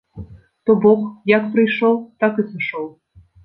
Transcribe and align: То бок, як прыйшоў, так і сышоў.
То 0.69 0.75
бок, 0.85 1.03
як 1.35 1.47
прыйшоў, 1.53 2.03
так 2.25 2.33
і 2.45 2.51
сышоў. 2.51 2.93